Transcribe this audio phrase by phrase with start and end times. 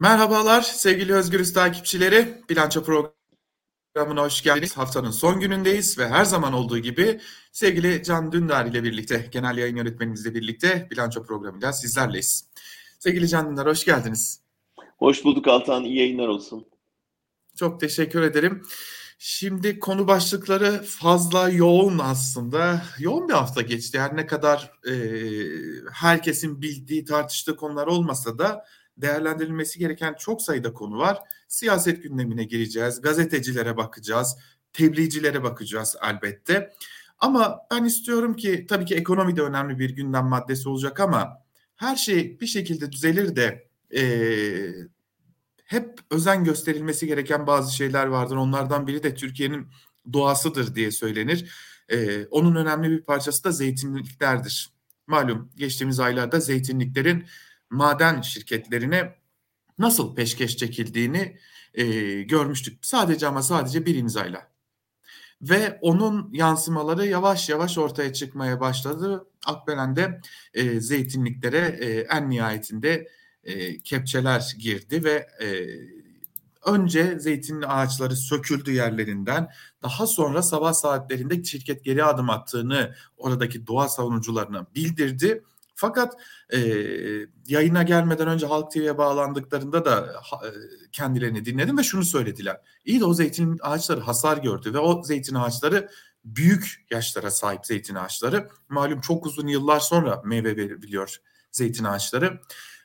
[0.00, 2.42] Merhabalar sevgili Özgürüz takipçileri.
[2.50, 4.76] Bilanço programına hoş geldiniz.
[4.76, 7.20] Haftanın son günündeyiz ve her zaman olduğu gibi
[7.52, 12.48] sevgili Can Dündar ile birlikte, genel yayın yönetmenimizle birlikte bilanço programıyla sizlerleyiz.
[12.98, 14.40] Sevgili Can Dündar hoş geldiniz.
[14.98, 16.66] Hoş bulduk Altan, iyi yayınlar olsun.
[17.56, 18.62] Çok teşekkür ederim.
[19.18, 22.82] Şimdi konu başlıkları fazla yoğun aslında.
[22.98, 24.00] Yoğun bir hafta geçti.
[24.00, 24.94] Her ne kadar e,
[25.92, 28.64] herkesin bildiği, tartıştığı konular olmasa da
[29.02, 31.18] değerlendirilmesi gereken çok sayıda konu var.
[31.48, 34.36] Siyaset gündemine gireceğiz, gazetecilere bakacağız,
[34.72, 36.72] tebliğcilere bakacağız elbette.
[37.18, 41.44] Ama ben istiyorum ki tabii ki ekonomi de önemli bir gündem maddesi olacak ama
[41.76, 44.02] her şey bir şekilde düzelir de e,
[45.64, 48.36] hep özen gösterilmesi gereken bazı şeyler vardır.
[48.36, 49.66] Onlardan biri de Türkiye'nin
[50.12, 51.50] doğasıdır diye söylenir.
[51.88, 54.70] E, onun önemli bir parçası da zeytinliklerdir.
[55.06, 57.24] Malum geçtiğimiz aylarda zeytinliklerin
[57.70, 59.14] maden şirketlerine
[59.78, 61.38] nasıl peşkeş çekildiğini
[61.74, 61.84] e,
[62.22, 62.86] görmüştük.
[62.86, 64.48] Sadece ama sadece bir imzayla.
[65.42, 69.26] Ve onun yansımaları yavaş yavaş ortaya çıkmaya başladı.
[69.46, 70.20] Akbelen'de
[70.54, 73.08] e, zeytinliklere e, en nihayetinde
[73.44, 75.48] e, kepçeler girdi ve e,
[76.64, 79.48] önce zeytin ağaçları söküldü yerlerinden.
[79.82, 85.44] Daha sonra sabah saatlerinde şirket geri adım attığını oradaki doğa savunucularına bildirdi
[85.78, 86.14] fakat
[86.52, 86.58] e,
[87.46, 90.48] yayına gelmeden önce Halk TV'ye bağlandıklarında da e,
[90.92, 92.60] kendilerini dinledim ve şunu söylediler.
[92.84, 95.88] İyi de o zeytin ağaçları hasar gördü ve o zeytin ağaçları
[96.24, 98.48] büyük yaşlara sahip zeytin ağaçları.
[98.68, 101.16] Malum çok uzun yıllar sonra meyve verebiliyor
[101.52, 102.40] zeytin ağaçları.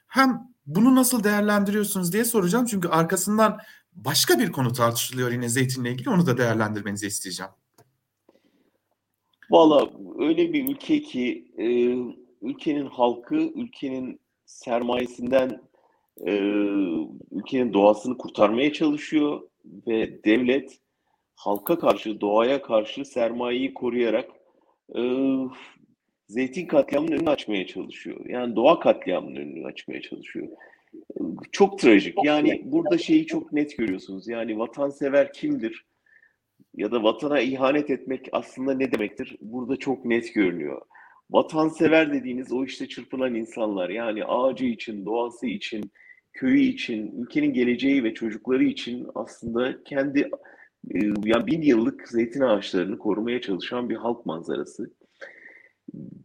[0.08, 2.66] Hem bunu nasıl değerlendiriyorsunuz diye soracağım.
[2.66, 3.60] Çünkü arkasından
[3.94, 6.10] başka bir konu tartışılıyor yine zeytinle ilgili.
[6.10, 7.52] Onu da değerlendirmenizi isteyeceğim.
[9.50, 11.66] Valla öyle bir ülke ki e,
[12.44, 15.62] ülkenin halkı ülkenin sermayesinden
[16.26, 16.32] e,
[17.32, 19.42] ülkenin doğasını kurtarmaya çalışıyor
[19.88, 20.80] ve devlet
[21.36, 24.30] halka karşı, doğaya karşı sermayeyi koruyarak
[24.96, 25.02] e,
[26.28, 28.26] zeytin katliamının önünü açmaya çalışıyor.
[28.26, 30.48] Yani doğa katliamının önünü açmaya çalışıyor.
[31.52, 32.18] Çok trajik.
[32.24, 34.28] Yani burada şeyi çok net görüyorsunuz.
[34.28, 35.86] Yani vatansever kimdir?
[36.76, 39.38] Ya da vatana ihanet etmek aslında ne demektir?
[39.42, 40.82] Burada çok net görünüyor
[41.34, 45.92] vatansever dediğiniz o işte çırpınan insanlar yani ağacı için, doğası için,
[46.34, 50.20] köyü için, ülkenin geleceği ve çocukları için aslında kendi
[50.96, 54.92] e, yani bin yıllık zeytin ağaçlarını korumaya çalışan bir halk manzarası.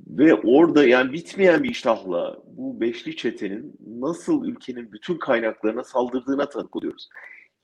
[0.07, 6.77] Ve orada yani bitmeyen bir iştahla bu beşli çetenin nasıl ülkenin bütün kaynaklarına saldırdığına tanık
[6.77, 7.09] oluyoruz.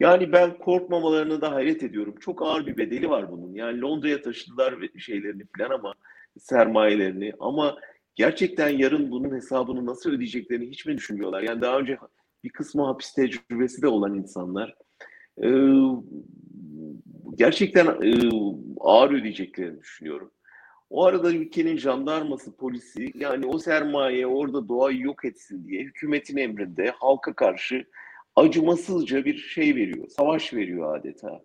[0.01, 2.15] Yani ben korkmamalarını da hayret ediyorum.
[2.21, 3.55] Çok ağır bir bedeli var bunun.
[3.55, 5.95] Yani Londra'ya taşıdılar şeylerini falan ama
[6.39, 7.77] sermayelerini ama
[8.15, 11.43] gerçekten yarın bunun hesabını nasıl ödeyeceklerini hiç mi düşünmüyorlar?
[11.43, 11.99] Yani daha önce
[12.45, 14.75] bir kısmı hapis tecrübesi de olan insanlar
[15.43, 15.49] e,
[17.35, 18.31] gerçekten e,
[18.81, 20.31] ağır ödeyeceklerini düşünüyorum.
[20.91, 26.91] O arada ülkenin jandarması, polisi yani o sermaye orada doğayı yok etsin diye hükümetin emrinde
[26.91, 27.85] halka karşı
[28.37, 31.43] acımasızca bir şey veriyor, savaş veriyor adeta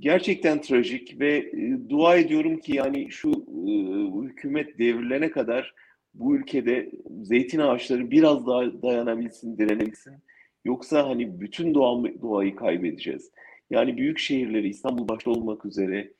[0.00, 3.72] gerçekten trajik ve e, dua ediyorum ki yani şu e,
[4.28, 5.74] hükümet devrilene kadar
[6.14, 6.90] bu ülkede
[7.22, 10.14] zeytin ağaçları biraz daha dayanabilsin, direnebilsin.
[10.64, 13.30] Yoksa hani bütün doğa, doğayı kaybedeceğiz.
[13.70, 16.12] Yani büyük şehirleri İstanbul başta olmak üzere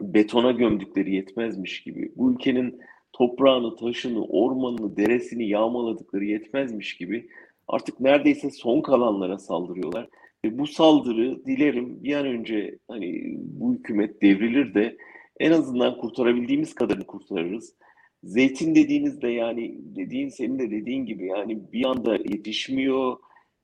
[0.00, 2.12] betona gömdükleri yetmezmiş gibi.
[2.16, 2.80] Bu ülkenin
[3.12, 7.28] toprağını, taşını, ormanını, deresini yağmaladıkları yetmezmiş gibi
[7.68, 10.08] artık neredeyse son kalanlara saldırıyorlar.
[10.44, 14.96] E, bu saldırı dilerim bir an önce hani bu hükümet devrilir de
[15.40, 17.76] en azından kurtarabildiğimiz kadarını kurtarırız.
[18.24, 23.16] Zeytin dediğinizde yani dediğin senin de dediğin gibi yani bir anda yetişmiyor,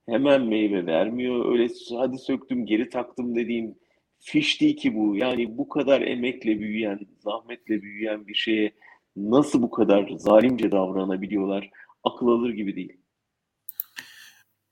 [0.09, 1.53] hemen meyve vermiyor.
[1.53, 3.75] Öyle hadi söktüm geri taktım dediğim
[4.21, 5.17] fiş değil ki bu.
[5.17, 8.73] Yani bu kadar emekle büyüyen, zahmetle büyüyen bir şeye
[9.17, 11.71] nasıl bu kadar zalimce davranabiliyorlar?
[12.05, 13.02] Akıl alır gibi değil.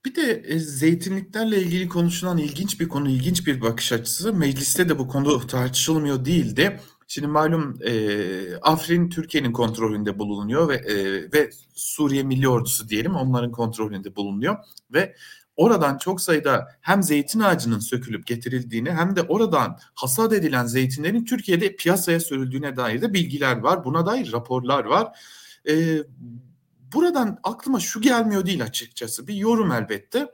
[0.05, 4.33] Bir de e, zeytinliklerle ilgili konuşulan ilginç bir konu, ilginç bir bakış açısı.
[4.33, 6.81] Mecliste de bu konu tartışılmıyor değildi.
[7.09, 10.97] Şimdi malum e, Afrin Türkiye'nin kontrolünde bulunuyor ve e,
[11.33, 14.57] ve Suriye Milli Ordusu diyelim onların kontrolünde bulunuyor
[14.93, 15.15] ve
[15.57, 21.77] oradan çok sayıda hem zeytin ağacının sökülüp getirildiğini hem de oradan hasat edilen zeytinlerin Türkiye'de
[21.77, 23.85] piyasaya sürüldüğüne dair de bilgiler var.
[23.85, 25.19] Buna dair raporlar var.
[25.69, 26.03] E,
[26.93, 29.29] buradan aklıma şu gelmiyor değil açıkçası.
[29.29, 30.27] Bir yorum elbette.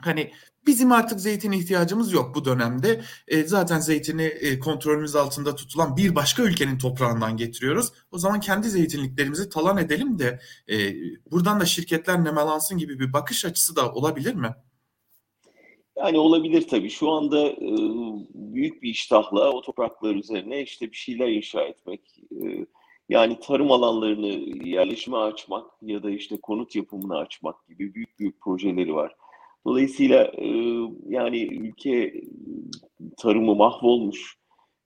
[0.00, 0.32] Hani
[0.66, 3.00] bizim artık zeytin ihtiyacımız yok bu dönemde.
[3.28, 7.92] E, zaten zeytini e, kontrolümüz altında tutulan bir başka ülkenin toprağından getiriyoruz.
[8.12, 10.76] O zaman kendi zeytinliklerimizi talan edelim de e,
[11.30, 14.54] buradan da şirketler nemalansın gibi bir bakış açısı da olabilir mi?
[15.96, 16.90] Yani olabilir tabii.
[16.90, 17.70] Şu anda e,
[18.34, 22.00] büyük bir iştahla o topraklar üzerine işte bir şeyler inşa etmek,
[22.32, 22.66] e,
[23.08, 24.26] yani tarım alanlarını
[24.68, 29.16] yerleşime açmak ya da işte konut yapımını açmak gibi büyük büyük projeleri var.
[29.66, 30.48] Dolayısıyla e,
[31.08, 32.22] yani ülke
[33.18, 34.36] tarımı mahvolmuş,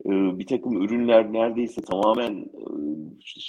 [0.05, 2.33] e, bir takım ürünler neredeyse tamamen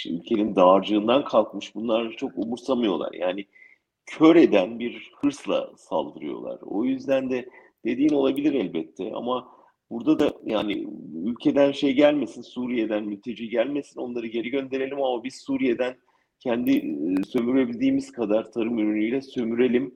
[0.05, 1.75] e, ülkenin dağarcığından kalkmış.
[1.75, 3.13] Bunlar çok umursamıyorlar.
[3.13, 3.45] Yani
[4.05, 6.59] kör eden bir hırsla saldırıyorlar.
[6.61, 7.49] O yüzden de
[7.85, 9.60] dediğin olabilir elbette ama
[9.91, 10.87] burada da yani
[11.25, 15.95] ülkeden şey gelmesin, Suriye'den mülteci gelmesin, onları geri gönderelim ama biz Suriye'den
[16.39, 19.93] kendi e, sömürebildiğimiz kadar tarım ürünüyle sömürelim.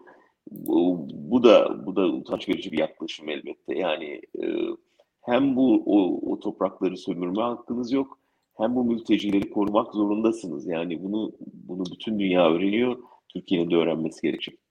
[0.52, 3.78] Bu, bu da bu da utanç verici bir yaklaşım elbette.
[3.78, 4.46] Yani e,
[5.22, 8.20] hem bu o, o toprakları sömürme hakkınız yok,
[8.58, 10.68] hem bu mültecileri korumak zorundasınız.
[10.68, 12.98] Yani bunu bunu bütün dünya öğreniyor.
[13.34, 14.65] Türkiye'nin de öğrenmesi gerekecek.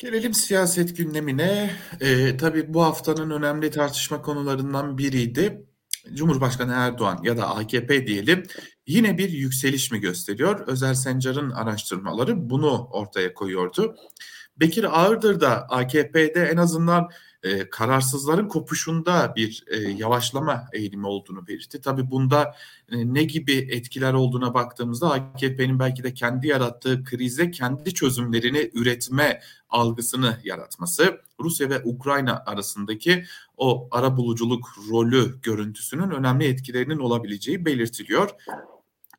[0.00, 1.70] Gelelim siyaset gündemine.
[2.00, 5.66] Ee, tabii bu haftanın önemli tartışma konularından biriydi.
[6.14, 8.42] Cumhurbaşkanı Erdoğan ya da AKP diyelim
[8.86, 10.66] yine bir yükseliş mi gösteriyor?
[10.66, 13.96] Özer Sencar'ın araştırmaları bunu ortaya koyuyordu.
[14.56, 17.10] Bekir Ağırdır da AKP'de en azından
[17.42, 21.80] e, kararsızların kopuşunda bir e, yavaşlama eğilimi olduğunu belirtti.
[21.80, 22.56] Tabii bunda
[22.92, 29.40] e, ne gibi etkiler olduğuna baktığımızda AKP'nin belki de kendi yarattığı krize kendi çözümlerini üretme
[29.68, 33.24] algısını yaratması, Rusya ve Ukrayna arasındaki
[33.56, 38.30] o ara buluculuk rolü görüntüsünün önemli etkilerinin olabileceği belirtiliyor.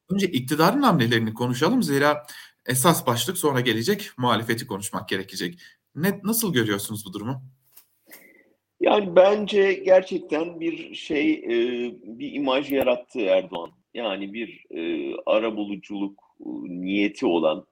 [0.10, 2.26] Önce iktidarın hamlelerini konuşalım zira
[2.66, 5.60] esas başlık sonra gelecek muhalefeti konuşmak gerekecek.
[5.96, 7.44] Ne, nasıl görüyorsunuz bu durumu?
[8.82, 11.56] Yani bence gerçekten bir şey, e,
[12.04, 13.72] bir imaj yarattı Erdoğan.
[13.94, 17.66] Yani bir e, ara buluculuk e, niyeti olan,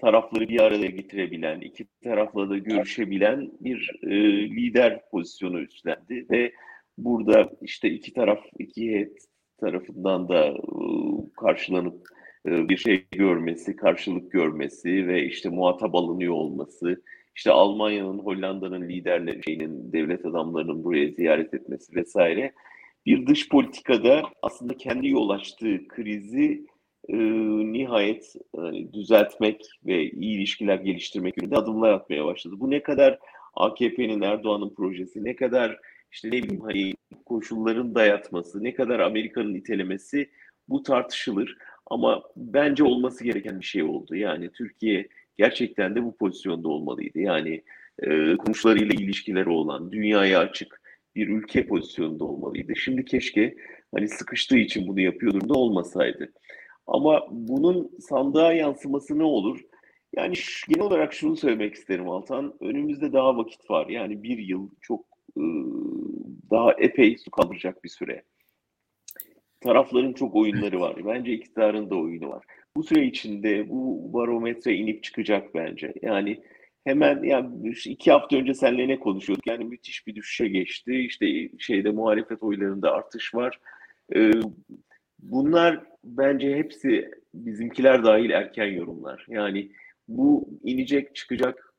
[0.00, 4.10] tarafları bir araya getirebilen, iki tarafla da görüşebilen bir e,
[4.50, 6.52] lider pozisyonu üstlendi ve
[6.98, 9.18] burada işte iki taraf, iki heyet
[9.60, 10.56] tarafından da e,
[11.40, 12.08] karşılanıp
[12.46, 17.02] e, bir şey görmesi, karşılık görmesi ve işte muhatap alınıyor olması,
[17.36, 22.52] işte Almanya'nın, Hollanda'nın liderleri, şeyinin, devlet adamlarının buraya ziyaret etmesi vesaire
[23.06, 26.66] bir dış politikada aslında kendi yol açtığı krizi
[27.08, 27.16] e,
[27.72, 32.54] nihayet e, düzeltmek ve iyi ilişkiler geliştirmek yönünde adımlar atmaya başladı.
[32.58, 33.18] Bu ne kadar
[33.54, 35.78] AKP'nin, Erdoğan'ın projesi, ne kadar
[36.12, 36.94] işte ne bileyim hani
[37.26, 40.30] koşulların dayatması, ne kadar Amerika'nın itelemesi
[40.68, 41.56] bu tartışılır.
[41.86, 44.16] Ama bence olması gereken bir şey oldu.
[44.16, 47.18] Yani Türkiye gerçekten de bu pozisyonda olmalıydı.
[47.18, 47.62] Yani
[48.02, 50.80] e, komşularıyla ilişkileri olan, dünyaya açık
[51.14, 52.76] bir ülke pozisyonunda olmalıydı.
[52.76, 53.56] Şimdi keşke
[53.94, 56.32] hani sıkıştığı için bunu yapıyor durumda olmasaydı.
[56.86, 59.60] Ama bunun sandığa yansıması ne olur?
[60.16, 60.34] Yani
[60.68, 62.54] genel olarak şunu söylemek isterim Altan.
[62.60, 63.86] Önümüzde daha vakit var.
[63.88, 65.04] Yani bir yıl çok
[65.36, 65.42] e,
[66.50, 68.22] daha epey su kaldıracak bir süre.
[69.60, 71.06] Tarafların çok oyunları var.
[71.06, 72.44] Bence iktidarın da oyunu var
[72.76, 75.94] bu süre içinde bu barometre inip çıkacak bence.
[76.02, 76.42] Yani
[76.84, 79.46] hemen yani iki hafta önce seninle ne konuşuyorduk?
[79.46, 80.94] Yani müthiş bir düşüşe geçti.
[80.94, 83.60] İşte şeyde muhalefet oylarında artış var.
[84.16, 84.30] Ee,
[85.18, 89.26] bunlar bence hepsi bizimkiler dahil erken yorumlar.
[89.28, 89.72] Yani
[90.08, 91.74] bu inecek çıkacak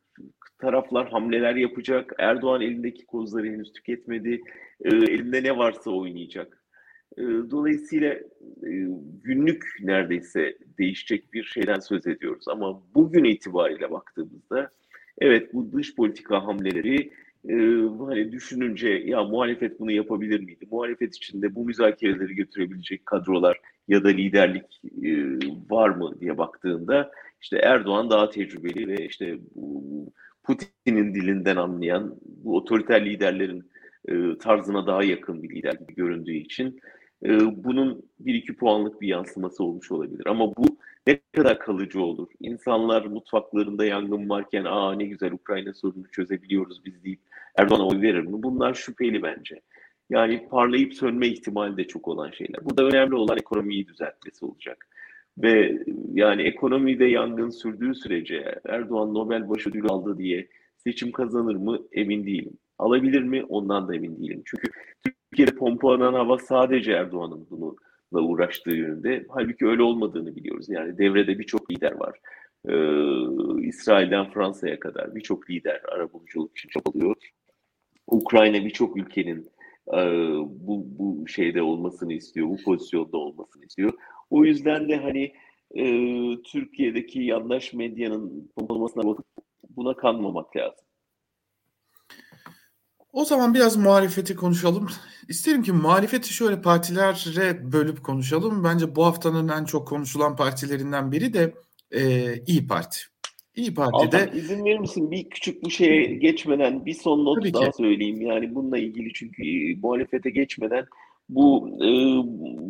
[0.59, 2.13] taraflar hamleler yapacak.
[2.19, 4.41] Erdoğan elindeki kozları henüz tüketmedi.
[4.85, 6.64] Ee, elinde ne varsa oynayacak.
[7.17, 8.71] Ee, dolayısıyla e,
[9.23, 12.47] günlük neredeyse değişecek bir şeyden söz ediyoruz.
[12.47, 14.71] Ama bugün itibariyle baktığımızda
[15.17, 17.11] evet bu dış politika hamleleri
[17.49, 17.55] e,
[18.05, 20.67] hani düşününce ya muhalefet bunu yapabilir miydi?
[20.71, 25.11] Muhalefet içinde bu müzakereleri götürebilecek kadrolar ya da liderlik e,
[25.69, 29.37] var mı diye baktığında işte Erdoğan daha tecrübeli ve işte
[30.43, 33.63] Putin'in dilinden anlayan bu otoriter liderlerin
[34.39, 36.79] tarzına daha yakın bir lider gibi göründüğü için
[37.23, 40.25] e, bunun bir iki puanlık bir yansıması olmuş olabilir.
[40.25, 42.27] Ama bu ne kadar kalıcı olur?
[42.39, 47.19] İnsanlar mutfaklarında yangın varken aa ne güzel Ukrayna sorununu çözebiliyoruz biz deyip
[47.55, 48.43] Erdoğan'a oy verir mi?
[48.43, 49.61] Bunlar şüpheli bence.
[50.09, 52.65] Yani parlayıp sönme ihtimali de çok olan şeyler.
[52.65, 54.87] Burada önemli olan ekonomiyi düzeltmesi olacak.
[55.37, 61.79] Ve yani ekonomide yangın sürdüğü sürece Erdoğan Nobel Baş Ödülü aldı diye seçim kazanır mı
[61.91, 62.57] emin değilim.
[62.79, 64.41] Alabilir mi ondan da emin değilim.
[64.45, 64.71] Çünkü
[65.03, 69.25] Türkiye'de pompalanan hava sadece Erdoğan'ın bununla uğraştığı yönünde.
[69.29, 70.69] Halbuki öyle olmadığını biliyoruz.
[70.69, 72.19] Yani devrede birçok lider var.
[72.67, 77.15] Ee, İsrail'den Fransa'ya kadar birçok lider arabuluculuk için çabalıyor.
[78.07, 79.49] Ukrayna birçok ülkenin
[79.93, 79.99] e,
[80.45, 83.93] bu, bu şeyde olmasını istiyor, bu pozisyonda olmasını istiyor.
[84.29, 85.31] O yüzden de hani
[85.75, 85.85] e,
[86.43, 89.25] Türkiye'deki yandaş medyanın pompalamasına bakıp
[89.69, 90.85] buna kanmamak lazım.
[93.15, 94.87] O zaman biraz muhalefeti konuşalım.
[95.27, 98.63] İsterim ki muhalefeti şöyle partilere bölüp konuşalım.
[98.63, 101.53] Bence bu haftanın en çok konuşulan partilerinden biri de
[101.91, 102.99] e, İyi Parti.
[103.55, 104.17] İyi Parti'de...
[104.17, 105.11] Altan izin verir misin?
[105.11, 108.21] Bir küçük bu şeye geçmeden bir son not daha söyleyeyim.
[108.21, 110.85] Yani bununla ilgili çünkü e, muhalefete geçmeden
[111.29, 111.89] bu e,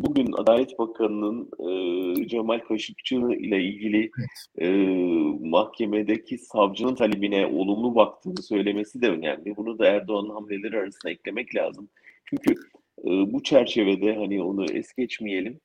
[0.06, 4.12] bugün Adalet Bakanı'nın e, Cemal Kaşıkçı ile ilgili
[4.58, 4.70] evet.
[4.70, 9.58] e, mahkemedeki savcının talebine olumlu baktığını söylemesi de önemli.
[9.58, 11.90] Bunu da Erdoğan'ın hamleleri arasına eklemek lazım.
[12.26, 12.54] Çünkü
[13.00, 15.60] e, bu çerçevede hani onu es geçmeyelim.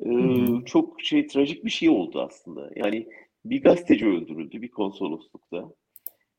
[0.00, 0.10] E,
[0.66, 2.70] çok şey trajik bir şey oldu aslında.
[2.76, 3.08] Yani
[3.44, 5.72] bir gazeteci öldürüldü bir konsoloslukta.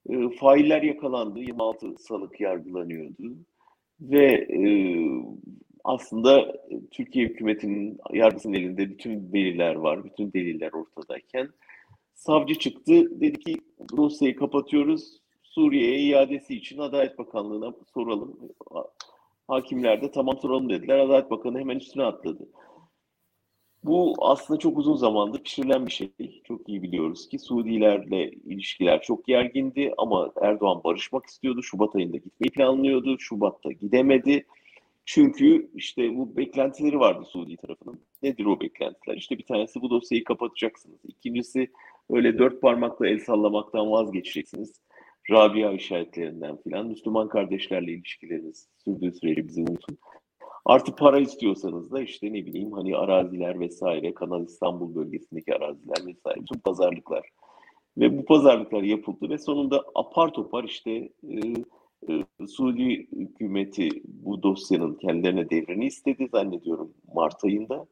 [0.10, 1.40] E, failler yakalandı.
[1.40, 3.38] 26 sanık yargılanıyordu.
[4.02, 4.62] Ve e,
[5.86, 11.50] aslında e, Türkiye hükümetinin yargısının elinde bütün veriler var, bütün deliller ortadayken
[12.14, 13.58] savcı çıktı dedi ki
[13.98, 18.40] dosyayı kapatıyoruz Suriye'ye iadesi için Adalet Bakanlığı'na soralım.
[19.48, 21.00] Hakimler de tamam soralım dediler.
[21.00, 22.48] Adalet Bakanı hemen üstüne atladı.
[23.84, 26.12] Bu aslında çok uzun zamandır pişirilen bir şey.
[26.44, 31.64] Çok iyi biliyoruz ki Suudilerle ilişkiler çok gergindi ama Erdoğan barışmak istiyordu.
[31.64, 33.20] Şubat ayında gitmeyi planlıyordu.
[33.20, 34.46] Şubat'ta gidemedi.
[35.06, 38.02] Çünkü işte bu beklentileri vardı Suudi tarafının.
[38.24, 39.18] Nedir o beklentiler?
[39.18, 41.00] İşte bir tanesi bu dosyayı kapatacaksınız.
[41.08, 41.72] İkincisi
[42.10, 44.82] öyle dört parmakla el sallamaktan vazgeçeceksiniz.
[45.32, 46.88] Rabia işaretlerinden filan.
[46.88, 49.98] Müslüman kardeşlerle ilişkileriniz sürdüğü sürece bizi unutun.
[50.66, 56.42] Artı para istiyorsanız da işte ne bileyim hani araziler vesaire, Kanal İstanbul bölgesindeki araziler vesaire,
[56.42, 57.30] bütün pazarlıklar.
[57.98, 60.92] Ve bu pazarlıklar yapıldı ve sonunda apar topar işte
[61.24, 61.40] e,
[62.48, 67.86] Suudi hükümeti bu dosyanın kendilerine devrini istedi zannediyorum Mart ayında.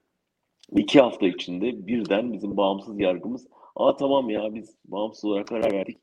[0.76, 5.98] İki hafta içinde birden bizim bağımsız yargımız aa tamam ya biz bağımsız olarak karar verdik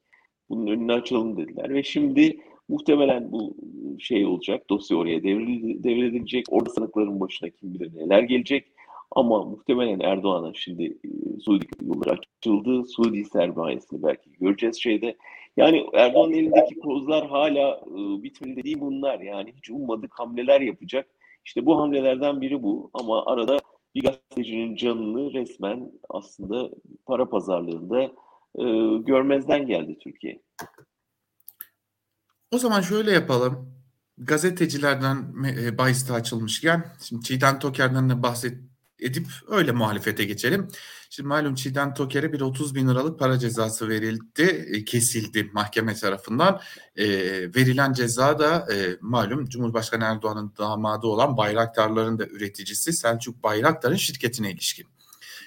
[0.48, 3.56] bunun önünü açalım dediler ve şimdi muhtemelen bu
[3.98, 8.66] şey olacak dosya oraya devredilecek orada sanıkların başına kim bilir neler gelecek
[9.10, 12.84] ama muhtemelen Erdoğan'ın şimdi e, Suudi yolları açıldı.
[12.84, 15.16] Suudi sermayesini belki göreceğiz şeyde.
[15.60, 19.20] Yani Erdoğan'ın elindeki kozlar hala e, bitmedi değil bunlar.
[19.20, 21.06] Yani hiç ummadık hamleler yapacak.
[21.44, 22.90] İşte bu hamlelerden biri bu.
[22.94, 23.58] Ama arada
[23.94, 26.70] bir gazetecinin canını resmen aslında
[27.06, 28.02] para pazarlığında
[28.58, 28.64] e,
[29.06, 30.42] görmezden geldi Türkiye.
[32.52, 33.74] O zaman şöyle yapalım.
[34.18, 38.58] Gazetecilerden e, bahiste açılmışken, şimdi Çiğdem Toker'den de bahset,
[39.02, 40.68] edip öyle muhalefete geçelim.
[41.10, 46.60] Şimdi malum Çiğdem Toker'e bir 30 bin liralık para cezası verildi, e, kesildi mahkeme tarafından.
[46.96, 47.06] E,
[47.54, 54.50] verilen ceza da e, malum Cumhurbaşkanı Erdoğan'ın damadı olan Bayraktarların da üreticisi Selçuk Bayraktar'ın şirketine
[54.50, 54.86] ilişkin.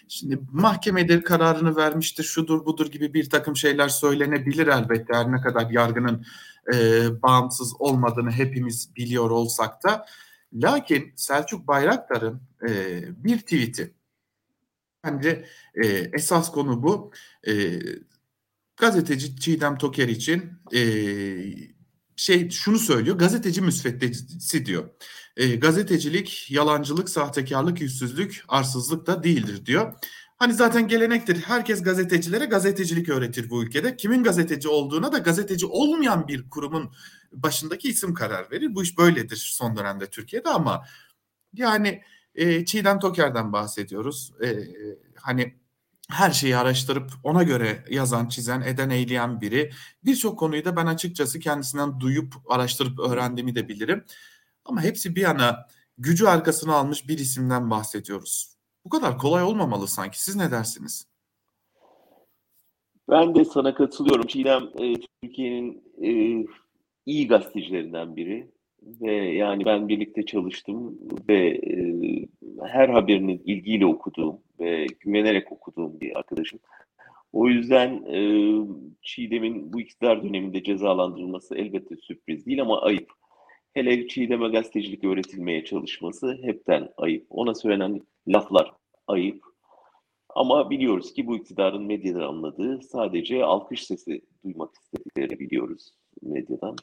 [0.08, 5.70] Şimdi mahkemedir kararını vermiştir, şudur budur gibi bir takım şeyler söylenebilir elbette her ne kadar
[5.70, 6.26] yargının
[6.74, 6.78] e,
[7.22, 10.06] bağımsız olmadığını hepimiz biliyor olsak da.
[10.54, 13.94] Lakin Selçuk Bayraktar'ın e, bir tweet'i
[15.04, 15.46] bence
[15.84, 17.12] e, esas konu bu.
[17.48, 17.80] E,
[18.78, 20.82] gazeteci Çiğdem Toker için e,
[22.16, 23.18] şey şunu söylüyor.
[23.18, 24.90] Gazeteci müsveddesi diyor.
[25.38, 29.94] E, gazetecilik, yalancılık, sahtekarlık, yüzsüzlük, arsızlık da değildir diyor.
[30.44, 31.42] Hani zaten gelenektir.
[31.42, 33.98] Herkes gazetecilere gazetecilik öğretir bu ülkede.
[33.98, 36.92] Kimin gazeteci olduğuna da gazeteci olmayan bir kurumun
[37.32, 38.76] başındaki isim karar verir.
[38.76, 40.86] Bu iş böyledir son dönemde Türkiye'de ama
[41.54, 42.02] yani
[42.36, 44.34] e, Çiğdem Toker'den bahsediyoruz.
[44.44, 44.48] E,
[45.16, 45.56] hani
[46.10, 49.72] her şeyi araştırıp ona göre yazan, çizen, eden, eyleyen biri.
[50.06, 54.06] Birçok konuyu da ben açıkçası kendisinden duyup araştırıp öğrendiğimi de bilirim.
[54.66, 58.53] Ama hepsi bir yana gücü arkasına almış bir isimden bahsediyoruz.
[58.86, 60.24] Bu kadar kolay olmamalı sanki.
[60.24, 61.08] Siz ne dersiniz?
[63.10, 64.28] Ben de sana katılıyorum.
[64.28, 66.10] Çiğdem e, Türkiye'nin e,
[67.06, 68.48] iyi gazetecilerinden biri
[69.02, 71.00] ve yani ben birlikte çalıştım
[71.30, 71.74] ve e,
[72.68, 76.60] her haberini ilgiyle okuduğum ve güvenerek okuduğum bir arkadaşım.
[77.34, 78.20] O yüzden e,
[79.02, 83.12] Çiğdem'in bu iktidar döneminde cezalandırılması elbette sürpriz değil ama ayıp.
[83.74, 87.26] Hele Çiğdem'e gazetecilik öğretilmeye çalışması hepten ayıp.
[87.30, 88.74] Ona söylenen laflar
[89.08, 89.44] ayıp.
[90.30, 96.76] Ama biliyoruz ki bu iktidarın medyadan anladığı sadece alkış sesi duymak istediklerini biliyoruz medyadan.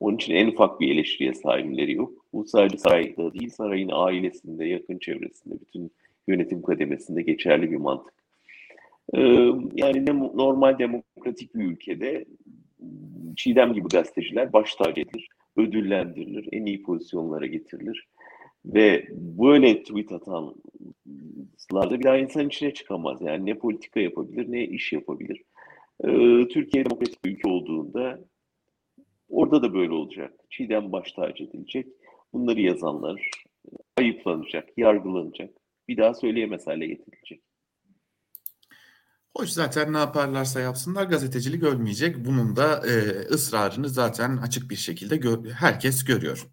[0.00, 2.12] Onun için en ufak bir eleştiriye sahipleri yok.
[2.32, 5.90] Bu sadece sarayda değil, sarayın ailesinde, yakın çevresinde, bütün
[6.28, 8.14] yönetim kademesinde geçerli bir mantık.
[9.14, 9.20] Ee,
[9.74, 12.24] yani normal demokratik bir ülkede
[13.36, 15.04] Çiğdem gibi gazeteciler baş tacı
[15.56, 18.06] ödüllendirilir, en iyi pozisyonlara getirilir.
[18.66, 23.18] Ve böyle tweet atanlarda bir daha insan içine çıkamaz.
[23.20, 25.42] Yani ne politika yapabilir ne iş yapabilir.
[26.04, 28.20] Ee, Türkiye demokratik bir ülke olduğunda
[29.28, 30.32] orada da böyle olacak.
[30.50, 31.86] Çiğdem baş tacı edilecek.
[32.32, 33.30] Bunları yazanlar
[33.96, 35.50] ayıplanacak, yargılanacak.
[35.88, 37.42] Bir daha söyleyemez hale getirilecek.
[39.36, 42.24] Hoş zaten ne yaparlarsa yapsınlar gazetecilik ölmeyecek.
[42.24, 46.46] Bunun da e, ısrarını zaten açık bir şekilde gö- herkes görüyor.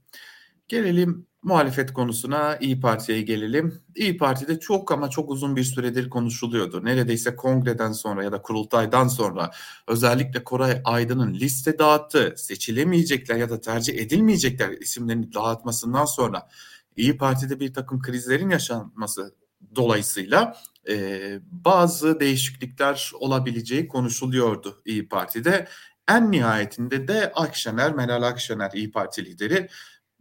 [0.68, 3.82] Gelelim muhalefet konusuna İyi Parti'ye gelelim.
[3.96, 6.86] İyi Parti'de çok ama çok uzun bir süredir konuşuluyordu.
[6.86, 9.52] Neredeyse kongreden sonra ya da kurultaydan sonra
[9.88, 16.50] özellikle Koray Aydın'ın liste dağıttı, seçilemeyecekler ya da tercih edilmeyecekler isimlerini dağıtmasından sonra
[16.96, 19.36] İyi Parti'de bir takım krizlerin yaşanması
[19.76, 20.58] dolayısıyla
[20.90, 25.68] e, bazı değişiklikler olabileceği konuşuluyordu İyi Parti'de.
[26.08, 29.70] En nihayetinde de Akşener, Meral Akşener İyi Parti lideri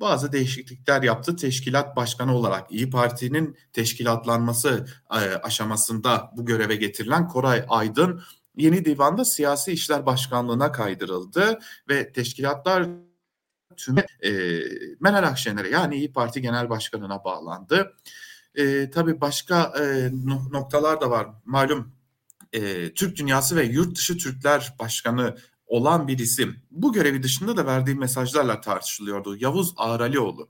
[0.02, 1.36] bazı değişiklikler yaptı.
[1.36, 8.22] Teşkilat başkanı olarak İyi Parti'nin teşkilatlanması e, aşamasında bu göreve getirilen Koray Aydın
[8.56, 12.88] yeni divanda siyasi işler başkanlığına kaydırıldı ve teşkilatlar
[13.76, 14.32] tüm e,
[15.00, 17.92] Meral Akşener'e yani İyi Parti Genel Başkanı'na bağlandı.
[18.54, 20.10] E, tabii başka e,
[20.52, 21.28] noktalar da var.
[21.44, 21.92] Malum
[22.52, 25.36] e, Türk Dünyası ve Yurt Dışı Türkler Başkanı
[25.72, 26.56] olan bir isim.
[26.70, 29.36] Bu görevi dışında da verdiği mesajlarla tartışılıyordu.
[29.36, 30.48] Yavuz Ağralioğlu.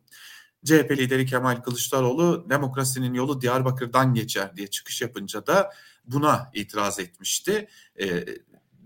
[0.64, 5.70] CHP lideri Kemal Kılıçdaroğlu demokrasinin yolu Diyarbakır'dan geçer diye çıkış yapınca da
[6.04, 7.68] buna itiraz etmişti.
[8.00, 8.24] E,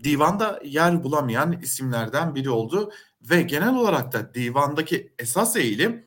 [0.03, 2.91] divanda yer bulamayan isimlerden biri oldu
[3.21, 6.06] ve genel olarak da divandaki esas eğilim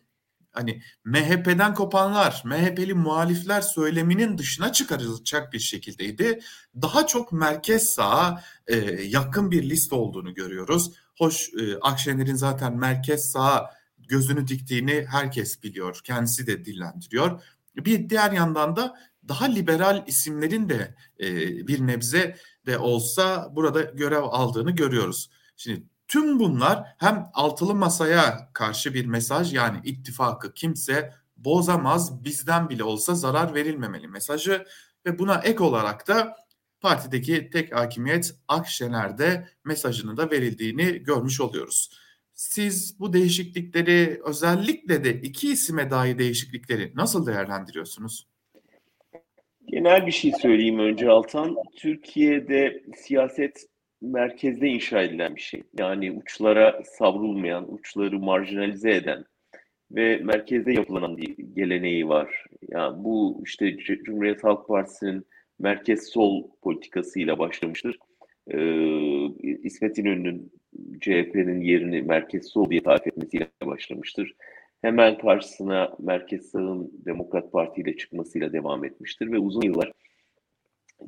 [0.52, 6.40] hani MHP'den kopanlar, MHP'li muhalifler söyleminin dışına çıkarılacak bir şekildeydi.
[6.82, 10.92] Daha çok merkez sağa e, yakın bir liste olduğunu görüyoruz.
[11.18, 16.00] Hoş e, Akşener'in zaten merkez sağa gözünü diktiğini herkes biliyor.
[16.04, 17.42] Kendisi de dillendiriyor.
[17.76, 18.96] Bir diğer yandan da
[19.28, 21.28] daha liberal isimlerin de e,
[21.66, 25.30] bir nebze de olsa burada görev aldığını görüyoruz.
[25.56, 32.84] Şimdi Tüm bunlar hem altılı masaya karşı bir mesaj yani ittifakı kimse bozamaz bizden bile
[32.84, 34.64] olsa zarar verilmemeli mesajı
[35.06, 36.36] ve buna ek olarak da
[36.80, 41.90] partideki tek hakimiyet Akşener'de mesajının da verildiğini görmüş oluyoruz.
[42.32, 48.26] Siz bu değişiklikleri özellikle de iki isime dair değişiklikleri nasıl değerlendiriyorsunuz?
[49.66, 51.56] Genel bir şey söyleyeyim önce Altan.
[51.76, 53.69] Türkiye'de siyaset
[54.02, 55.62] merkezde inşa edilen bir şey.
[55.78, 59.24] Yani uçlara savrulmayan, uçları marjinalize eden
[59.90, 62.44] ve merkezde yapılan bir geleneği var.
[62.68, 65.26] Yani bu işte Cumhuriyet Halk Partisi'nin
[65.58, 67.98] merkez sol politikasıyla başlamıştır.
[68.50, 69.26] Ee,
[69.62, 70.52] İsmet İnönü'nün
[71.00, 74.34] CHP'nin yerini merkez sol diye tarif etmesiyle başlamıştır.
[74.82, 79.92] Hemen karşısına merkez sağın Demokrat Parti ile çıkmasıyla devam etmiştir ve uzun yıllar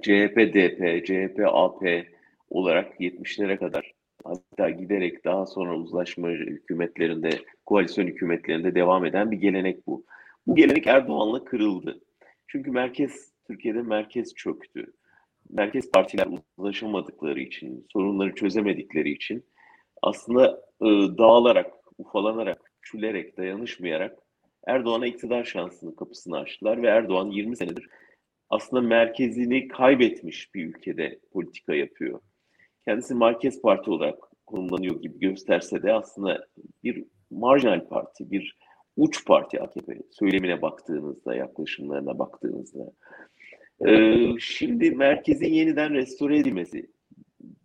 [0.02, 2.06] CHP, DP, CHP, AP,
[2.52, 3.92] olarak 70'lere kadar
[4.24, 7.30] hatta giderek daha sonra uzlaşma hükümetlerinde,
[7.66, 10.04] koalisyon hükümetlerinde devam eden bir gelenek bu.
[10.46, 12.00] Bu gelenek Erdoğan'la kırıldı.
[12.46, 14.92] Çünkü merkez, Türkiye'de merkez çöktü.
[15.50, 19.44] Merkez partiler uzlaşamadıkları için, sorunları çözemedikleri için
[20.02, 20.86] aslında e,
[21.18, 24.18] dağılarak, ufalanarak, çülerek, dayanışmayarak
[24.66, 27.88] Erdoğan'a iktidar şansını kapısını açtılar ve Erdoğan 20 senedir
[28.50, 32.20] aslında merkezini kaybetmiş bir ülkede politika yapıyor
[32.84, 36.46] kendisi Merkez Parti olarak konumlanıyor gibi gösterse de aslında
[36.84, 38.56] bir marjinal parti, bir
[38.96, 42.92] uç parti AKP söylemine baktığınızda, yaklaşımlarına baktığınızda.
[43.86, 46.90] Ee, şimdi merkezin yeniden restore edilmesi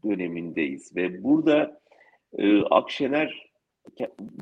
[0.03, 1.81] dönemindeyiz ve burada
[2.37, 3.47] e, Akşener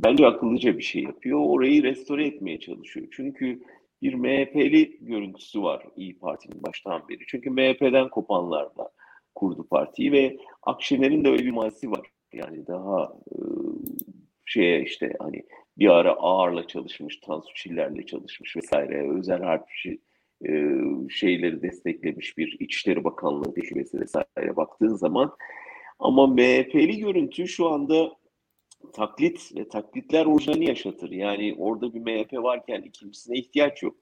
[0.05, 1.39] bence akıllıca bir şey yapıyor.
[1.45, 3.07] Orayı restore etmeye çalışıyor.
[3.11, 3.61] Çünkü
[4.01, 7.19] bir MHP'li görüntüsü var İyi Parti'nin baştan beri.
[7.27, 8.89] Çünkü MHP'den kopanlarla
[9.35, 12.11] kurdu partiyi ve Akşener'in de öyle bir mazisi var.
[12.33, 13.37] Yani daha e,
[14.45, 15.43] şeye işte hani
[15.77, 20.01] bir ara ağırla çalışmış, Tansu Çiller'le çalışmış vesaire, özel harpçi
[20.47, 20.51] e,
[21.09, 25.35] şeyleri desteklemiş bir İçişleri Bakanlığı tecrübesi vesaire baktığın zaman
[25.99, 28.11] ama MHP'li görüntü şu anda
[28.93, 31.11] taklit ve taklitler orijinali yaşatır.
[31.11, 33.95] Yani orada bir MHP varken ikincisine ihtiyaç yok.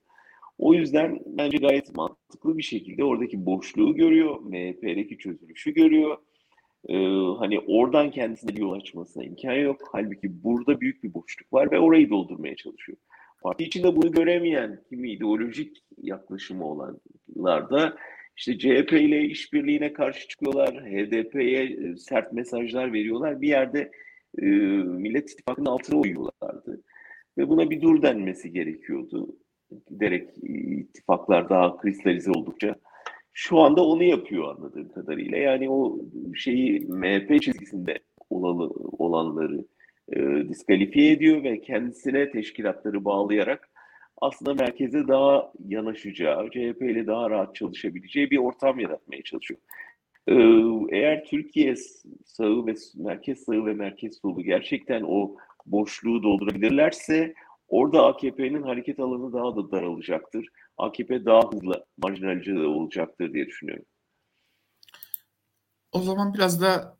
[0.58, 6.18] O yüzden bence gayet mantıklı bir şekilde oradaki boşluğu görüyor, MHP'deki çözülüşü görüyor.
[6.90, 6.96] Ee,
[7.40, 9.82] hani oradan kendisine yol açmasına imkan yok.
[9.92, 12.98] Halbuki burada büyük bir boşluk var ve orayı doldurmaya çalışıyor.
[13.42, 17.98] Parti içinde bunu göremeyen kimi ideolojik yaklaşımı olanlar da
[18.38, 23.42] işte CHP ile işbirliğine karşı çıkıyorlar, HDP'ye e, sert mesajlar veriyorlar.
[23.42, 23.92] Bir yerde
[24.42, 26.82] e, Millet İttifakı'nın altına uyuyorlardı.
[27.38, 29.36] Ve buna bir dur denmesi gerekiyordu
[29.90, 32.76] giderek ittifaklar daha kristalize oldukça
[33.34, 35.38] şu anda onu yapıyor anladığım kadarıyla.
[35.38, 36.00] Yani o
[36.36, 39.66] şeyi MHP çizgisinde olalı, olanları
[40.16, 43.70] e, diskalifiye ediyor ve kendisine teşkilatları bağlayarak
[44.22, 49.60] aslında merkeze daha yanaşacağı, CHP ile daha rahat çalışabileceği bir ortam yaratmaya çalışıyor.
[50.28, 50.34] Ee,
[50.90, 51.76] eğer Türkiye
[52.26, 57.34] sağı ve merkez sağı ve merkez solu gerçekten o boşluğu doldurabilirlerse
[57.74, 60.48] orada AKP'nin hareket alanı daha da daralacaktır.
[60.78, 63.86] AKP daha hızlı marjinalce olacaktır diye düşünüyorum.
[65.92, 66.98] O zaman biraz da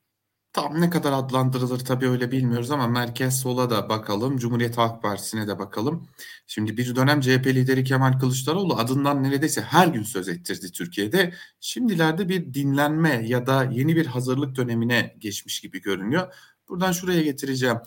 [0.54, 5.48] Tam ne kadar adlandırılır tabii öyle bilmiyoruz ama merkez sola da bakalım, Cumhuriyet Halk Partisi'ne
[5.48, 6.08] de bakalım.
[6.48, 11.34] Şimdi bir dönem CHP lideri Kemal Kılıçdaroğlu adından neredeyse her gün söz ettirdi Türkiye'de.
[11.60, 16.34] Şimdilerde bir dinlenme ya da yeni bir hazırlık dönemine geçmiş gibi görünüyor.
[16.70, 17.78] Buradan şuraya getireceğim.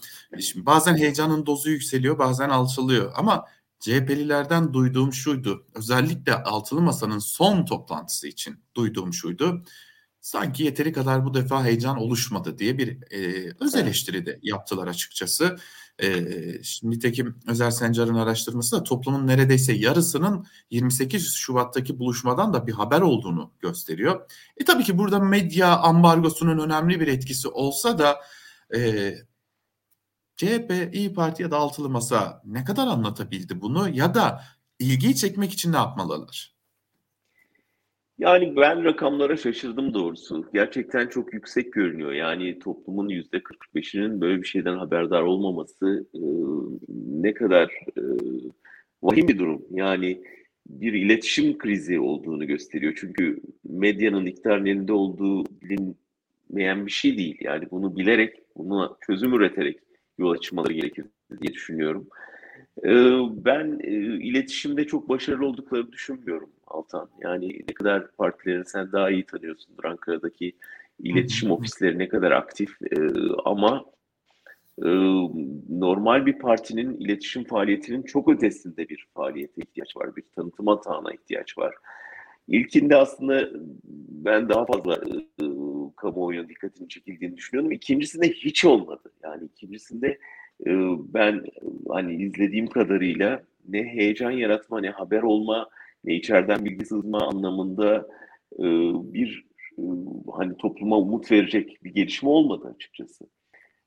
[0.41, 3.45] Şimdi bazen heyecanın dozu yükseliyor, bazen alçalıyor ama
[3.81, 5.67] CHP'lilerden duyduğum şuydu.
[5.75, 9.65] Özellikle Altılı Masa'nın son toplantısı için duyduğum şuydu
[10.27, 15.57] sanki yeteri kadar bu defa heyecan oluşmadı diye bir e, öz eleştiri de yaptılar açıkçası.
[16.03, 16.09] E,
[16.63, 23.01] şimdi nitekim Özer Sencar'ın araştırması da toplumun neredeyse yarısının 28 Şubat'taki buluşmadan da bir haber
[23.01, 24.31] olduğunu gösteriyor.
[24.57, 28.17] E tabii ki burada medya ambargosunun önemli bir etkisi olsa da
[28.75, 29.13] e,
[30.37, 34.41] CHP, İyi Parti ya da Altılı Masa ne kadar anlatabildi bunu ya da
[34.79, 36.57] ilgiyi çekmek için ne yapmalılar?
[38.19, 40.47] Yani ben rakamlara şaşırdım doğrusu.
[40.55, 42.13] Gerçekten çok yüksek görünüyor.
[42.13, 46.21] Yani toplumun yüzde 45'inin böyle bir şeyden haberdar olmaması e,
[47.23, 47.65] ne kadar
[47.97, 48.03] e,
[49.03, 49.63] vahim bir durum.
[49.71, 50.23] Yani
[50.67, 52.99] bir iletişim krizi olduğunu gösteriyor.
[53.01, 55.45] Çünkü medyanın iktidarın elinde olduğu
[56.51, 57.39] bilinmeyen bir şey değil.
[57.41, 59.79] Yani bunu bilerek, buna çözüm üreterek
[60.19, 61.05] yol açmaları gerekir
[61.43, 62.09] diye düşünüyorum.
[62.85, 63.91] Ee, ben e,
[64.25, 67.09] iletişimde çok başarılı olduklarını düşünmüyorum Altan.
[67.21, 69.85] Yani ne kadar partilerini sen daha iyi tanıyorsundur.
[69.85, 70.53] Ankara'daki
[70.99, 72.97] iletişim ofisleri ne kadar aktif ee,
[73.45, 73.85] ama
[74.83, 74.89] e,
[75.69, 80.17] normal bir partinin iletişim faaliyetinin çok ötesinde bir faaliyete ihtiyaç var.
[80.17, 81.75] Bir tanıtım atağına ihtiyaç var.
[82.49, 83.51] İlkinde aslında
[84.25, 85.01] ben daha fazla
[85.97, 87.73] e, kamuoyunun dikkatini çekildiğini düşünüyorum.
[87.73, 89.13] İkincisinde hiç olmadı.
[89.23, 90.19] Yani ikincisinde
[90.67, 90.71] ee,
[91.15, 91.45] ben
[91.89, 95.69] hani izlediğim kadarıyla ne heyecan yaratma ne haber olma
[96.05, 98.09] ne içeriden bilgi sızma anlamında
[98.59, 98.65] e,
[99.15, 99.45] bir
[99.79, 99.83] e,
[100.33, 103.25] hani topluma umut verecek bir gelişme olmadı açıkçası.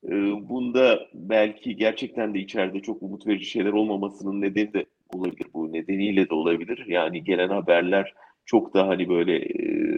[0.05, 0.09] Ee,
[0.49, 5.47] bunda belki gerçekten de içeride çok umut verici şeyler olmamasının nedeni de olabilir.
[5.53, 6.85] Bu nedeniyle de olabilir.
[6.87, 8.13] Yani gelen haberler
[8.45, 9.88] çok da hani böyle e,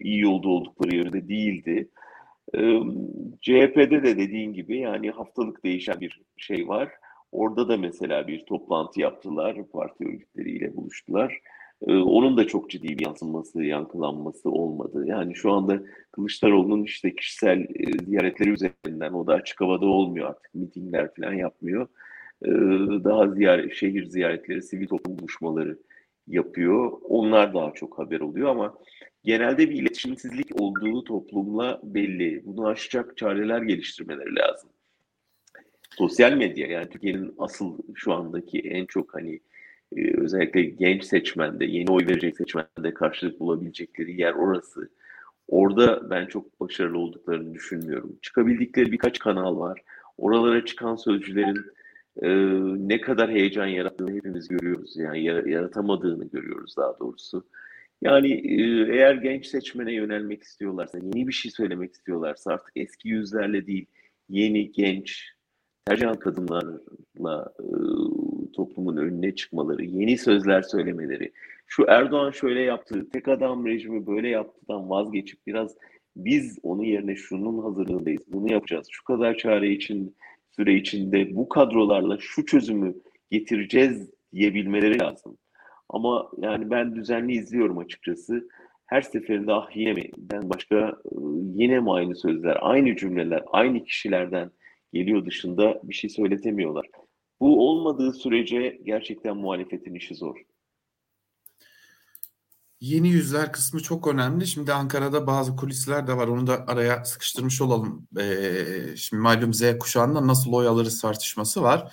[0.00, 1.88] iyi yolda oldukları yönde değildi.
[3.40, 6.88] CHP'de de dediğin gibi yani haftalık değişen bir şey var.
[7.32, 11.40] Orada da mesela bir toplantı yaptılar, parti örgütleriyle buluştular.
[11.86, 15.04] Onun da çok ciddi bir yansıması, yankılanması olmadı.
[15.06, 15.82] Yani şu anda
[16.12, 17.66] Kılıçdaroğlu'nun işte kişisel
[18.04, 20.54] ziyaretleri üzerinden o da açık havada olmuyor artık.
[20.54, 21.88] Mitingler falan yapmıyor.
[23.04, 25.78] Daha ziyaret, şehir ziyaretleri, sivil toplum buluşmaları
[26.26, 26.92] yapıyor.
[27.02, 28.74] Onlar daha çok haber oluyor ama
[29.28, 32.42] genelde bir iletişimsizlik olduğu toplumla belli.
[32.44, 34.70] Bunu aşacak çareler geliştirmeleri lazım.
[35.90, 39.40] Sosyal medya yani Türkiye'nin asıl şu andaki en çok hani
[39.96, 44.90] e, özellikle genç seçmende, yeni oy verecek seçmende karşılık bulabilecekleri yer orası.
[45.48, 48.18] Orada ben çok başarılı olduklarını düşünmüyorum.
[48.22, 49.82] Çıkabildikleri birkaç kanal var.
[50.18, 51.64] Oralara çıkan sözcülerin
[52.22, 52.28] e,
[52.88, 54.96] ne kadar heyecan yarattığını hepimiz görüyoruz.
[54.96, 57.44] Yani yaratamadığını görüyoruz daha doğrusu.
[58.02, 58.62] Yani e,
[58.96, 63.86] eğer genç seçmene yönelmek istiyorlarsa, yeni bir şey söylemek istiyorlarsa artık eski yüzlerle değil,
[64.28, 65.32] yeni, genç,
[65.86, 67.68] tercih kadınlarla e,
[68.52, 71.32] toplumun önüne çıkmaları, yeni sözler söylemeleri,
[71.66, 75.76] şu Erdoğan şöyle yaptı, tek adam rejimi böyle yaptıdan vazgeçip biraz
[76.16, 80.16] biz onun yerine şunun hazırlığındayız, bunu yapacağız, şu kadar çare için,
[80.56, 82.94] süre içinde bu kadrolarla şu çözümü
[83.30, 85.38] getireceğiz diyebilmeleri lazım.
[85.88, 88.48] Ama yani ben düzenli izliyorum açıkçası.
[88.86, 90.10] Her seferinde ah yine mi?
[90.16, 91.16] Ben başka e,
[91.54, 94.50] yine mi aynı sözler, aynı cümleler, aynı kişilerden
[94.92, 96.86] geliyor dışında bir şey söyletemiyorlar.
[97.40, 100.36] Bu olmadığı sürece gerçekten muhalefetin işi zor.
[102.80, 104.46] Yeni yüzler kısmı çok önemli.
[104.46, 106.28] Şimdi Ankara'da bazı kulisler de var.
[106.28, 108.08] Onu da araya sıkıştırmış olalım.
[108.20, 111.92] Ee, şimdi malum Z kuşağında nasıl oy alırız tartışması var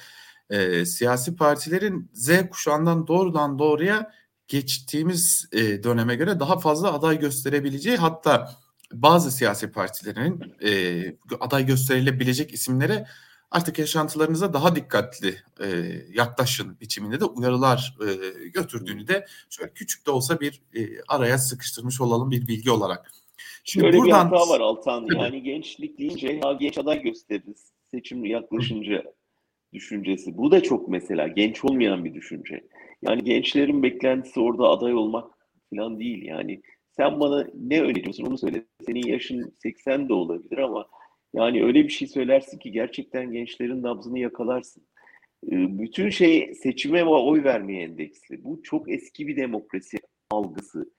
[0.50, 4.12] e, siyasi partilerin Z kuşağından doğrudan doğruya
[4.48, 8.52] geçtiğimiz e, döneme göre daha fazla aday gösterebileceği hatta
[8.94, 11.04] bazı siyasi partilerin e,
[11.40, 13.06] aday gösterilebilecek isimlere
[13.52, 15.68] artık yaşantılarınıza daha dikkatli e,
[16.14, 22.02] yaklaşın biçiminde de uyarılar e, götürdüğünü de şöyle küçük de olsa bir e, araya sıkıştırmış
[22.02, 23.12] olalım bir bilgi olarak.
[23.64, 24.32] Şimdi Şöyle buradan...
[24.32, 25.08] bir hata var Altan.
[25.20, 29.04] Yani gençlik deyince ha genç aday gösteririz seçim yaklaşınca
[29.76, 30.38] düşüncesi.
[30.38, 32.62] Bu da çok mesela genç olmayan bir düşünce.
[33.02, 35.32] Yani gençlerin beklentisi orada aday olmak
[35.70, 36.62] falan değil yani.
[36.98, 38.66] Sen bana ne öneriyorsun onu söyle.
[38.86, 40.88] Senin yaşın 80 de olabilir ama
[41.34, 44.84] yani öyle bir şey söylersin ki gerçekten gençlerin nabzını yakalarsın.
[45.52, 48.44] Ee, bütün şey seçime ve oy vermeye endeksli.
[48.44, 49.98] Bu çok eski bir demokrasi
[50.32, 50.94] algısı.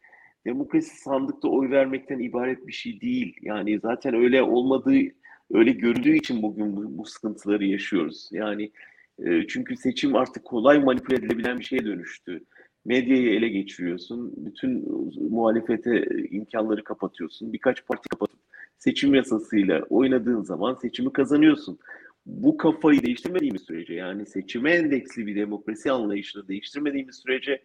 [0.47, 3.37] Demokrasi sandıkta oy vermekten ibaret bir şey değil.
[3.43, 5.01] Yani zaten öyle olmadığı,
[5.53, 8.29] öyle görüldüğü için bugün bu, bu sıkıntıları yaşıyoruz.
[8.33, 8.73] Yani
[9.25, 12.45] e, çünkü seçim artık kolay manipüle edilebilen bir şeye dönüştü.
[12.85, 14.89] Medyayı ele geçiriyorsun, bütün
[15.31, 18.41] muhalefete imkanları kapatıyorsun, birkaç parti kapatıp
[18.79, 21.79] seçim yasasıyla oynadığın zaman seçimi kazanıyorsun
[22.27, 27.63] bu kafayı değiştirmediğimiz sürece yani seçime endeksli bir demokrasi anlayışını değiştirmediğimiz sürece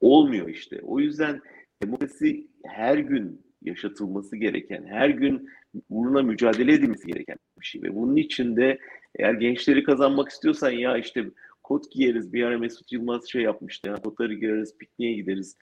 [0.00, 0.80] olmuyor işte.
[0.82, 1.40] O yüzden
[1.82, 5.48] demokrasi her gün yaşatılması gereken, her gün
[5.88, 7.82] uğruna mücadele edilmesi gereken bir şey.
[7.82, 8.78] Ve bunun için de
[9.18, 11.24] eğer gençleri kazanmak istiyorsan ya işte
[11.62, 13.88] kot giyeriz bir ara Mesut Yılmaz şey yapmıştı.
[13.88, 15.56] Yani kotları giyeriz, pikniğe gideriz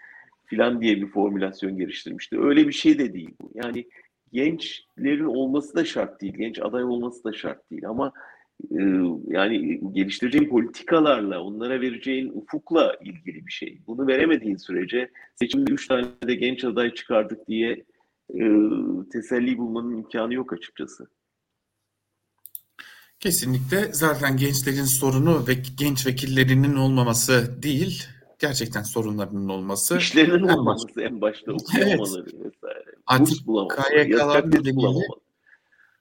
[0.47, 2.41] filan diye bir formülasyon geliştirmişti.
[2.41, 3.51] Öyle bir şey de değil bu.
[3.55, 3.89] Yani
[4.33, 6.35] gençlerin olması da şart değil.
[6.39, 7.89] Genç aday olması da şart değil.
[7.89, 8.13] Ama
[8.71, 8.83] ee,
[9.27, 13.79] yani geliştireceğin politikalarla, onlara vereceğin ufukla ilgili bir şey.
[13.87, 17.85] Bunu veremediğin sürece seçimde üç tane de genç aday çıkardık diye
[18.35, 18.45] e,
[19.13, 21.09] teselli bulmanın imkanı yok açıkçası.
[23.21, 28.05] Kesinlikle zaten gençlerin sorunu ve genç vekillerinin olmaması değil,
[28.39, 29.99] gerçekten sorunlarının olması.
[29.99, 31.05] İşlerinin en olmaması baş...
[31.05, 32.35] en başta okuyamaları evet.
[32.35, 32.95] vesaire.
[33.07, 33.39] Artık
[33.77, 35.07] KYK'lar nedeniyle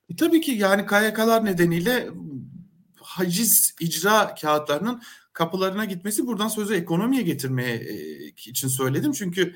[0.09, 2.09] e, tabii ki yani KYK'lar nedeniyle
[2.95, 5.01] haciz icra kağıtlarının
[5.33, 9.11] kapılarına gitmesi buradan sözü ekonomiye getirmeye e, için söyledim.
[9.11, 9.55] Çünkü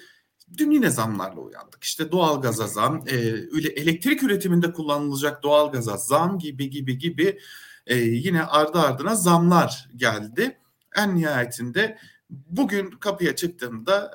[0.58, 1.84] dün yine zamlarla uyandık.
[1.84, 3.16] İşte doğalgaza zam, e,
[3.76, 7.40] elektrik üretiminde kullanılacak doğalgaza zam gibi gibi gibi
[7.88, 10.58] e, yine ardı ardına zamlar geldi.
[10.96, 11.98] En nihayetinde
[12.30, 14.12] bugün kapıya çıktığımda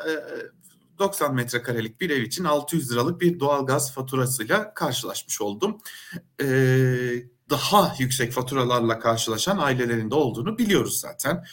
[1.00, 5.78] 90 metrekarelik bir ev için 600 liralık bir doğalgaz faturasıyla karşılaşmış oldum.
[6.42, 11.44] Ee, daha yüksek faturalarla karşılaşan ailelerin de olduğunu biliyoruz zaten.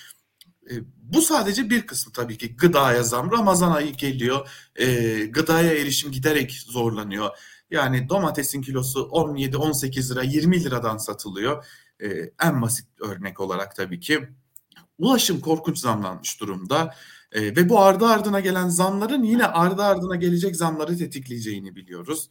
[0.72, 3.32] E, bu sadece bir kısmı tabii ki gıdaya zam.
[3.32, 4.50] Ramazan ayı geliyor.
[4.76, 4.86] E,
[5.26, 7.30] gıdaya erişim giderek zorlanıyor.
[7.72, 11.66] Yani domatesin kilosu 17-18 lira 20 liradan satılıyor.
[12.04, 12.08] E,
[12.44, 14.30] en basit örnek olarak tabii ki.
[14.98, 16.96] Ulaşım korkunç zamlanmış durumda.
[17.32, 22.30] E, ve bu ardı ardına gelen zamların yine ardı ardına gelecek zamları tetikleyeceğini biliyoruz.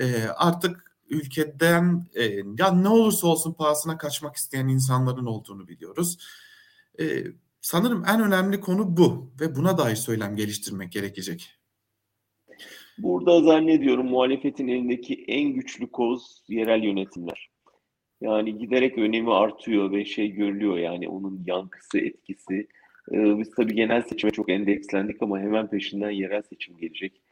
[0.00, 2.24] E, artık ülkeden e,
[2.58, 6.18] ya ne olursa olsun pahasına kaçmak isteyen insanların olduğunu biliyoruz.
[7.00, 7.24] E,
[7.62, 11.50] sanırım en önemli konu bu ve buna dair söylem geliştirmek gerekecek.
[12.98, 17.50] Burada zannediyorum muhalefetin elindeki en güçlü koz yerel yönetimler.
[18.20, 22.66] Yani giderek önemi artıyor ve şey görülüyor yani onun yankısı, etkisi.
[23.12, 27.22] Ee, biz tabii genel seçime çok endekslendik ama hemen peşinden yerel seçim gelecek.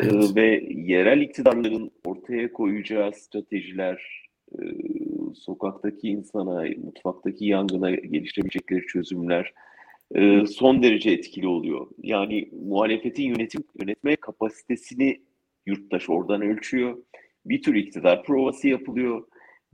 [0.00, 0.36] Evet.
[0.36, 4.62] ve yerel iktidarların ortaya koyacağı stratejiler, e,
[5.34, 9.54] sokaktaki insana, mutfaktaki yangına geliştirebilecekleri çözümler
[10.14, 11.86] e, son derece etkili oluyor.
[12.02, 15.20] Yani muhalefetin yönetim yönetme kapasitesini
[15.66, 16.98] yurttaş oradan ölçüyor.
[17.46, 19.24] Bir tür iktidar provası yapılıyor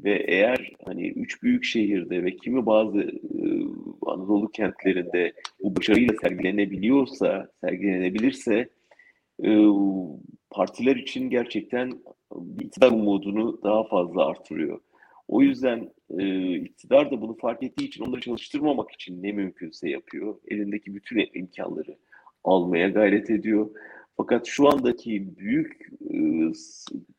[0.01, 3.45] ve eğer hani üç büyük şehirde ve kimi bazı e,
[4.07, 8.69] Anadolu kentlerinde bu başarıyla sergilenebiliyorsa, sergilenebilirse
[9.45, 9.67] e,
[10.51, 11.93] partiler için gerçekten
[12.61, 14.81] iktidar umudunu daha fazla artırıyor.
[15.29, 20.39] O yüzden e, iktidar da bunu fark ettiği için onları çalıştırmamak için ne mümkünse yapıyor.
[20.49, 21.97] Elindeki bütün imkanları
[22.45, 23.71] almaya gayret ediyor.
[24.17, 26.19] Fakat şu andaki büyük e,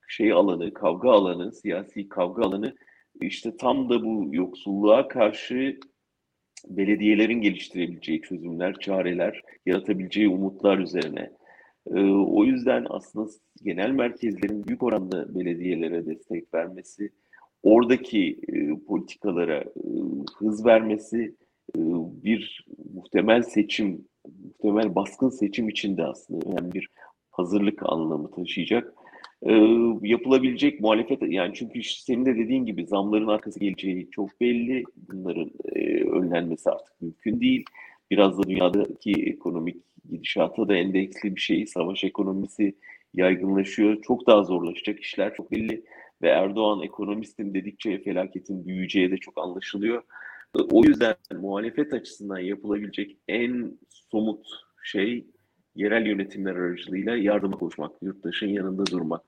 [0.08, 2.76] şey alanı, kavga alanı, siyasi kavga alanı
[3.22, 5.80] işte tam da bu yoksulluğa karşı
[6.70, 11.32] belediyelerin geliştirebileceği çözümler, çareler, yaratabileceği umutlar üzerine
[11.96, 13.30] ee, o yüzden aslında
[13.64, 17.10] genel merkezlerin büyük oranda belediyelere destek vermesi,
[17.68, 19.84] oradaki e, politikalara e,
[20.38, 21.36] hız vermesi
[21.76, 21.80] e,
[22.24, 24.06] bir muhtemel seçim,
[24.44, 26.90] muhtemel baskın seçim için de aslında önemli bir
[27.32, 28.94] hazırlık anlamı taşıyacak.
[29.44, 29.54] E,
[30.02, 34.84] yapılabilecek muhalefet yani çünkü senin de dediğin gibi zamların arkası geleceği çok belli.
[34.96, 37.66] Bunların e, önlenmesi artık mümkün değil.
[38.12, 39.78] Biraz da dünyadaki ekonomik
[40.10, 41.68] gidişata da endeksli bir şey.
[41.68, 42.76] Savaş ekonomisi
[43.14, 44.02] yaygınlaşıyor.
[44.02, 45.84] Çok daha zorlaşacak işler çok belli.
[46.22, 50.04] Ve Erdoğan ekonomistin dedikçe felaketin büyüyeceği de çok anlaşılıyor.
[50.72, 54.46] O yüzden muhalefet açısından yapılabilecek en somut
[54.84, 55.28] şey
[55.76, 59.22] yerel yönetimler aracılığıyla yardıma koşmak, yurttaşın yanında durmak.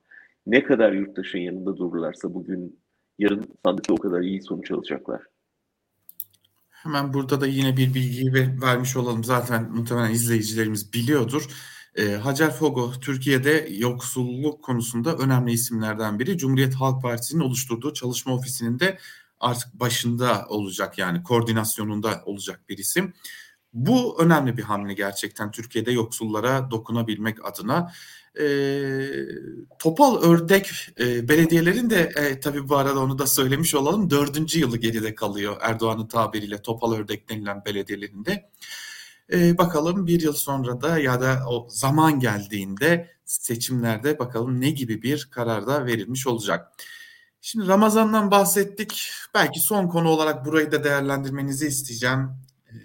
[0.47, 2.79] Ne kadar yurttaşın yanında dururlarsa bugün
[3.19, 5.21] yarın sandıkta o kadar iyi sonuç alacaklar.
[6.69, 9.23] Hemen burada da yine bir bilgiyi vermiş olalım.
[9.23, 11.47] Zaten muhtemelen izleyicilerimiz biliyordur.
[11.99, 16.37] E, Hacer Fogo Türkiye'de yoksulluk konusunda önemli isimlerden biri.
[16.37, 18.97] Cumhuriyet Halk Partisi'nin oluşturduğu çalışma ofisinin de
[19.39, 23.13] artık başında olacak yani koordinasyonunda olacak bir isim.
[23.73, 27.91] Bu önemli bir hamle gerçekten Türkiye'de yoksullara dokunabilmek adına.
[28.39, 28.45] E,
[29.79, 34.77] Topal Ördek e, belediyelerin de e, tabii bu arada onu da söylemiş olalım dördüncü yılı
[34.77, 38.49] geride kalıyor Erdoğan'ın tabiriyle Topal Ördek denilen belediyelerinde.
[39.33, 45.01] E, bakalım bir yıl sonra da ya da o zaman geldiğinde seçimlerde bakalım ne gibi
[45.01, 46.71] bir karar da verilmiş olacak.
[47.41, 49.11] Şimdi Ramazan'dan bahsettik.
[49.33, 52.29] Belki son konu olarak burayı da değerlendirmenizi isteyeceğim.
[52.67, 52.75] E,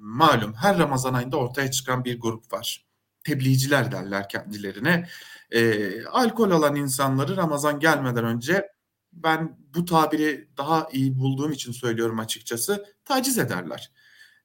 [0.00, 2.86] malum her Ramazan ayında ortaya çıkan bir grup var.
[3.24, 5.08] Tebliğciler derler kendilerine.
[5.50, 8.68] E, alkol alan insanları Ramazan gelmeden önce
[9.12, 13.92] ben bu tabiri daha iyi bulduğum için söylüyorum açıkçası taciz ederler.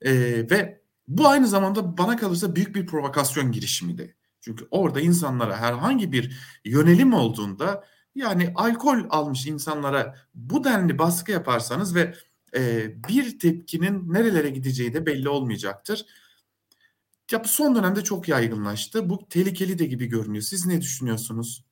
[0.02, 0.12] E,
[0.50, 4.16] ve bu aynı zamanda bana kalırsa büyük bir provokasyon girişimiydi.
[4.42, 7.84] Çünkü orada insanlara herhangi bir yönelim olduğunda
[8.16, 12.14] yani alkol almış insanlara bu denli baskı yaparsanız ve
[12.56, 16.06] e, bir tepkinin nerelere gideceği de belli olmayacaktır.
[17.32, 19.10] Ya son dönemde çok yaygınlaştı.
[19.10, 20.44] Bu tehlikeli de gibi görünüyor.
[20.44, 21.64] Siz ne düşünüyorsunuz?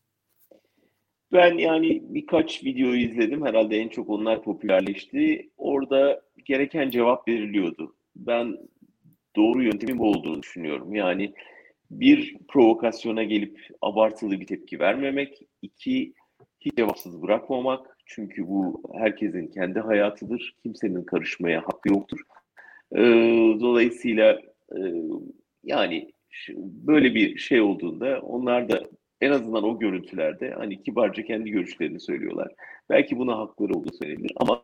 [1.31, 3.45] Ben yani birkaç video izledim.
[3.45, 5.49] Herhalde en çok onlar popülerleşti.
[5.57, 7.95] Orada gereken cevap veriliyordu.
[8.15, 8.57] Ben
[9.35, 10.95] doğru yöntemin bu olduğunu düşünüyorum.
[10.95, 11.33] Yani
[11.91, 16.13] bir provokasyona gelip abartılı bir tepki vermemek, iki
[16.59, 17.97] hiç cevapsız bırakmamak.
[18.05, 20.55] Çünkü bu herkesin kendi hayatıdır.
[20.63, 22.19] Kimsenin karışmaya hakkı yoktur.
[22.95, 23.01] Ee,
[23.59, 24.79] dolayısıyla e,
[25.63, 26.11] yani
[26.59, 28.83] böyle bir şey olduğunda onlar da
[29.21, 32.51] en azından o görüntülerde hani kibarca kendi görüşlerini söylüyorlar.
[32.89, 34.63] Belki buna hakları olduğu söylenir ama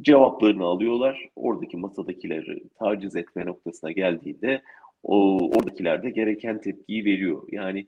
[0.00, 1.28] cevaplarını alıyorlar.
[1.36, 4.62] Oradaki masadakileri taciz etme noktasına geldiğinde
[5.02, 7.42] o oradakiler de gereken tepkiyi veriyor.
[7.52, 7.86] Yani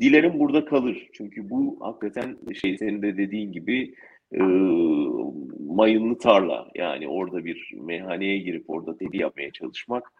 [0.00, 1.08] dilerim burada kalır.
[1.12, 3.94] Çünkü bu hakikaten şey senin de dediğin gibi
[4.32, 4.42] e,
[5.68, 6.68] mayınlı tarla.
[6.74, 10.12] Yani orada bir meyhaneye girip orada deli yapmaya çalışmak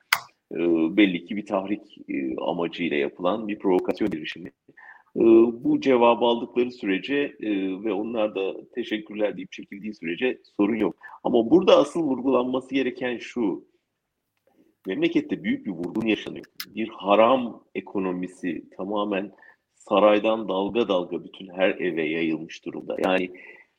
[0.53, 0.59] e,
[0.97, 4.51] belli ki bir tahrik e, amacıyla yapılan bir provokasyon girişimi.
[5.17, 5.23] E,
[5.65, 7.51] bu cevabı aldıkları sürece e,
[7.85, 10.97] ve onlar da teşekkürler deyip çekildiği sürece sorun yok.
[11.25, 13.65] Ama burada asıl vurgulanması gereken şu.
[14.87, 16.45] Memlekette büyük bir vurgun yaşanıyor.
[16.75, 19.33] Bir haram ekonomisi tamamen
[19.75, 22.97] saraydan dalga dalga bütün her eve yayılmış durumda.
[23.05, 23.31] Yani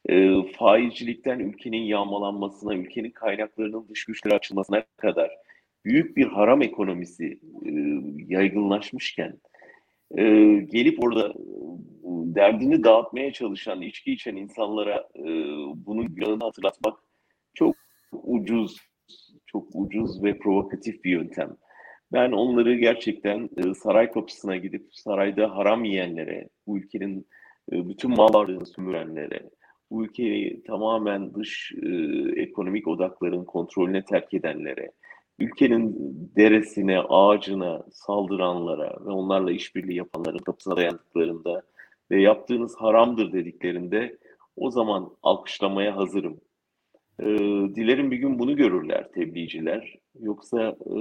[0.10, 5.32] e, faizcilikten ülkenin yağmalanmasına, ülkenin kaynaklarının dış güçlere açılmasına kadar
[5.86, 7.72] büyük bir haram ekonomisi e,
[8.34, 9.40] yaygınlaşmışken
[10.18, 10.24] e,
[10.72, 11.34] gelip orada
[12.36, 15.24] derdini dağıtmaya çalışan, içki içen insanlara e,
[15.76, 17.00] bunun yanını hatırlatmak
[17.54, 17.76] çok
[18.12, 18.78] ucuz,
[19.46, 21.58] çok ucuz ve provokatif bir yöntem.
[22.14, 27.28] Ben onları gerçekten e, saray kapısına gidip sarayda haram yiyenlere, bu ülkenin
[27.72, 29.50] e, bütün mal varlığını sömürenlere,
[29.92, 31.88] bu ülkeyi tamamen dış e,
[32.42, 34.92] ekonomik odakların kontrolüne terk edenlere,
[35.40, 35.96] ülkenin
[36.36, 41.62] deresine, ağacına saldıranlara ve onlarla işbirliği yapanların kapısına dayandıklarında
[42.12, 44.18] ve yaptığınız haramdır dediklerinde
[44.56, 46.42] o zaman alkışlamaya hazırım.
[47.20, 47.26] E,
[47.76, 49.96] dilerim bir gün bunu görürler tebliğciler.
[50.20, 50.96] Yoksa e,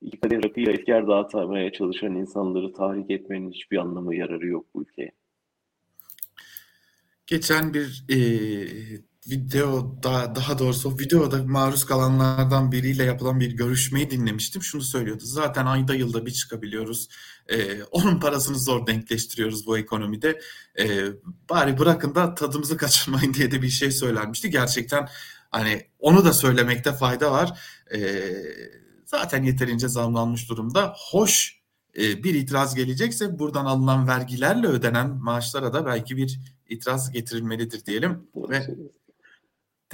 [0.00, 5.12] iki kadeh rakıyla efkar dağıtmaya çalışan insanları tahrik etmenin hiçbir anlamı yararı yok bu ülkeye.
[7.26, 8.18] Geçen bir e,
[9.30, 14.62] videoda daha doğrusu videoda maruz kalanlardan biriyle yapılan bir görüşmeyi dinlemiştim.
[14.62, 15.22] Şunu söylüyordu.
[15.24, 17.08] Zaten ayda yılda bir çıkabiliyoruz.
[17.48, 20.40] Ee, onun parasını zor denkleştiriyoruz bu ekonomide.
[20.78, 21.06] Ee,
[21.50, 24.50] bari bırakın da tadımızı kaçırmayın diye de bir şey söylenmişti.
[24.50, 25.08] Gerçekten
[25.50, 27.60] hani onu da söylemekte fayda var.
[27.94, 28.34] Ee,
[29.06, 30.94] zaten yeterince zamlanmış durumda.
[31.10, 31.60] Hoş
[31.98, 38.26] e, bir itiraz gelecekse buradan alınan vergilerle ödenen maaşlara da belki bir itiraz getirilmelidir diyelim.
[38.36, 38.66] Ve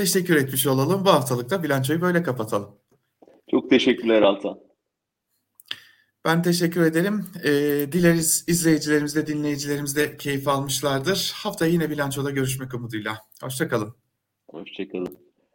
[0.01, 1.05] teşekkür etmiş olalım.
[1.05, 2.79] Bu haftalıkta bilançoyu böyle kapatalım.
[3.51, 4.61] Çok teşekkürler Altan.
[6.25, 7.27] Ben teşekkür ederim.
[7.45, 7.51] E,
[7.93, 11.33] dileriz izleyicilerimiz de dinleyicilerimiz de keyif almışlardır.
[11.35, 13.19] Hafta yine bilançoda görüşmek umuduyla.
[13.43, 13.95] Hoşçakalın.
[14.51, 15.30] Hoşçakalın.